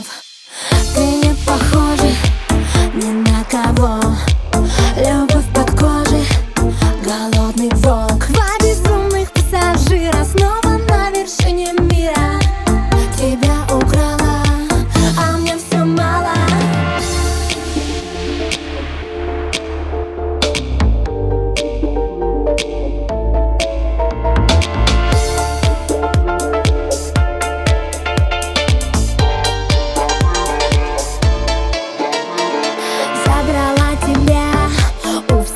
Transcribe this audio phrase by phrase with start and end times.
[0.00, 0.29] love.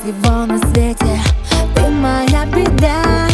[0.04, 1.18] Всего на свете.
[1.74, 3.26] Ты моя беда,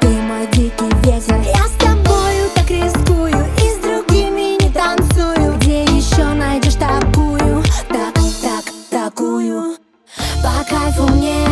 [0.00, 1.36] ты мой дикий ветер.
[1.54, 5.56] Я с тобою так рискую и с другими не танцую.
[5.58, 9.76] Где еще найдешь такую, так, так, такую?
[10.42, 11.46] По кайфу мне,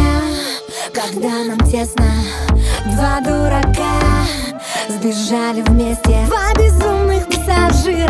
[0.92, 2.06] когда нам тесно.
[2.96, 4.00] Два дурака
[4.88, 6.26] сбежали вместе.
[6.26, 8.03] Два безумных пассажира